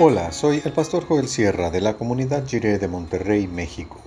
[0.00, 3.98] Hola, soy el pastor Joel Sierra de la comunidad Jiré de Monterrey, México.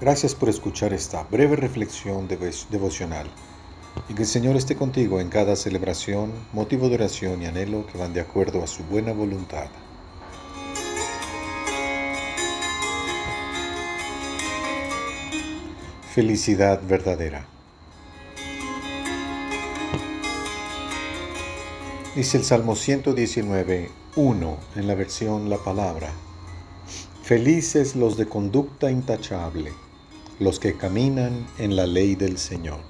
[0.00, 3.28] Gracias por escuchar esta breve reflexión devocional
[4.08, 7.98] y que el Señor esté contigo en cada celebración, motivo de oración y anhelo que
[7.98, 9.68] van de acuerdo a su buena voluntad.
[16.12, 17.51] Felicidad verdadera.
[22.14, 26.12] Dice el Salmo 119, 1 en la versión La Palabra.
[27.22, 29.72] Felices los de conducta intachable,
[30.38, 32.80] los que caminan en la ley del Señor.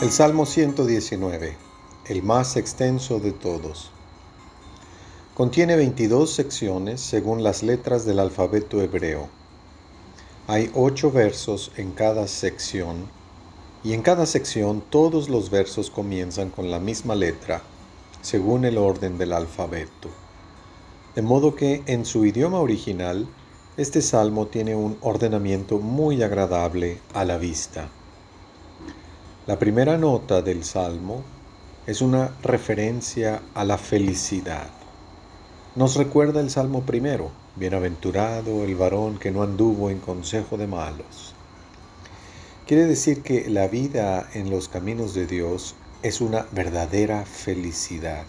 [0.00, 1.56] El Salmo 119,
[2.06, 3.90] el más extenso de todos.
[5.34, 9.28] Contiene 22 secciones según las letras del alfabeto hebreo.
[10.46, 13.08] Hay ocho versos en cada sección
[13.82, 17.62] y en cada sección todos los versos comienzan con la misma letra
[18.20, 20.10] según el orden del alfabeto.
[21.14, 23.26] De modo que en su idioma original
[23.78, 27.88] este salmo tiene un ordenamiento muy agradable a la vista.
[29.46, 31.24] La primera nota del salmo
[31.86, 34.68] es una referencia a la felicidad.
[35.74, 41.34] Nos recuerda el Salmo primero, bienaventurado el varón que no anduvo en consejo de malos.
[42.66, 48.24] Quiere decir que la vida en los caminos de Dios es una verdadera felicidad.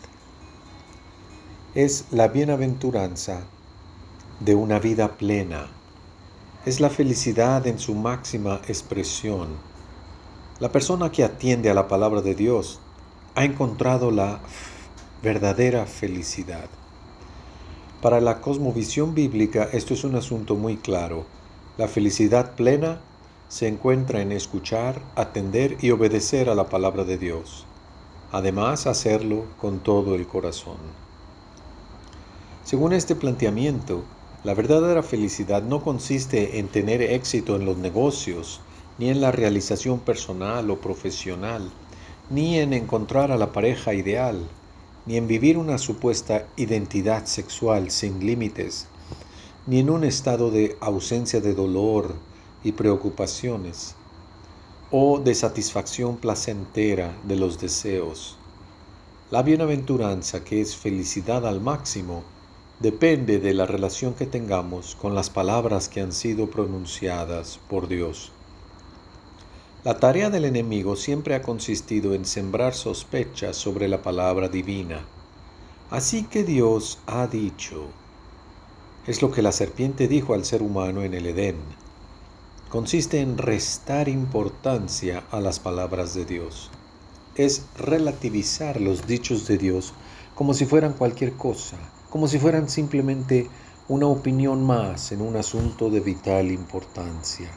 [1.73, 3.41] Es la bienaventuranza
[4.39, 5.67] de una vida plena.
[6.65, 9.49] Es la felicidad en su máxima expresión.
[10.59, 12.79] La persona que atiende a la palabra de Dios
[13.35, 14.39] ha encontrado la
[15.21, 16.69] verdadera felicidad.
[18.05, 21.25] Para la cosmovisión bíblica esto es un asunto muy claro.
[21.75, 22.99] La felicidad plena
[23.49, 27.65] se encuentra en escuchar, atender y obedecer a la palabra de Dios.
[28.31, 30.77] Además, hacerlo con todo el corazón.
[32.63, 34.03] Según este planteamiento,
[34.43, 38.61] la verdadera felicidad no consiste en tener éxito en los negocios,
[38.99, 41.71] ni en la realización personal o profesional,
[42.29, 44.47] ni en encontrar a la pareja ideal,
[45.05, 48.87] ni en vivir una supuesta identidad sexual sin límites,
[49.67, 52.15] ni en un estado de ausencia de dolor
[52.63, 53.95] y preocupaciones,
[54.91, 58.37] o de satisfacción placentera de los deseos.
[59.31, 62.23] La bienaventuranza, que es felicidad al máximo,
[62.79, 68.31] depende de la relación que tengamos con las palabras que han sido pronunciadas por Dios.
[69.85, 75.05] La tarea del enemigo siempre ha consistido en sembrar sospechas sobre la palabra divina.
[75.91, 77.85] Así que Dios ha dicho.
[79.05, 81.57] Es lo que la serpiente dijo al ser humano en el Edén.
[82.67, 86.71] Consiste en restar importancia a las palabras de Dios.
[87.35, 89.93] Es relativizar los dichos de Dios
[90.33, 91.77] como si fueran cualquier cosa,
[92.09, 93.51] como si fueran simplemente
[93.87, 97.51] una opinión más en un asunto de vital importancia.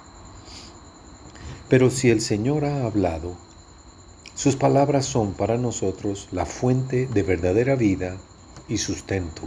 [1.69, 3.37] Pero si el Señor ha hablado,
[4.35, 8.17] sus palabras son para nosotros la fuente de verdadera vida
[8.69, 9.43] y sustento.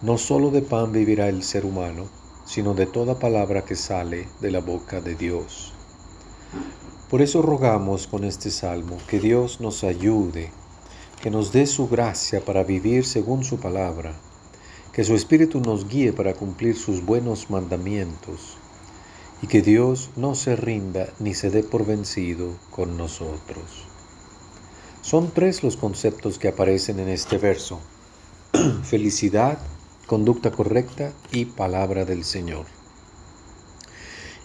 [0.00, 2.06] No solo de pan vivirá el ser humano,
[2.46, 5.72] sino de toda palabra que sale de la boca de Dios.
[7.10, 10.52] Por eso rogamos con este salmo que Dios nos ayude,
[11.20, 14.14] que nos dé su gracia para vivir según su palabra,
[14.92, 18.58] que su Espíritu nos guíe para cumplir sus buenos mandamientos
[19.42, 23.86] y que Dios no se rinda ni se dé por vencido con nosotros.
[25.02, 27.78] Son tres los conceptos que aparecen en este verso.
[28.84, 29.58] Felicidad,
[30.06, 32.66] conducta correcta y palabra del Señor.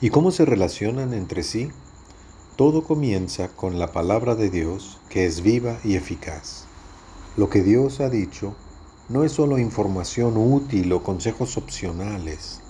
[0.02, 1.70] ¿Y cómo se relacionan entre sí?
[2.56, 6.66] Todo comienza con la palabra de Dios que es viva y eficaz.
[7.38, 8.56] Lo que Dios ha dicho
[9.08, 12.62] no es solo información útil o consejos opcionales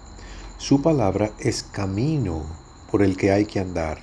[0.59, 2.43] su palabra es camino
[2.91, 3.97] por el que hay que andar.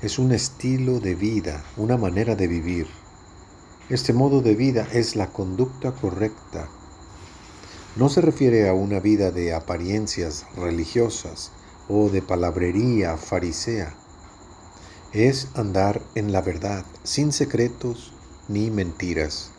[0.00, 2.86] Es un estilo de vida, una manera de vivir.
[3.90, 6.66] Este modo de vida es la conducta correcta.
[7.96, 11.52] No se refiere a una vida de apariencias religiosas
[11.90, 13.94] o de palabrería farisea.
[15.12, 18.14] Es andar en la verdad, sin secretos
[18.48, 19.50] ni mentiras.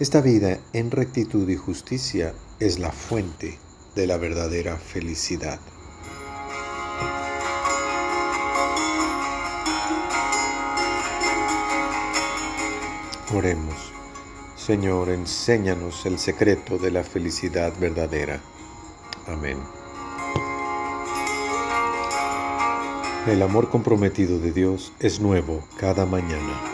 [0.00, 3.60] Esta vida en rectitud y justicia es la fuente
[3.94, 5.60] de la verdadera felicidad.
[13.34, 13.92] Oremos.
[14.56, 18.40] Señor, enséñanos el secreto de la felicidad verdadera.
[19.26, 19.58] Amén.
[23.26, 26.73] El amor comprometido de Dios es nuevo cada mañana.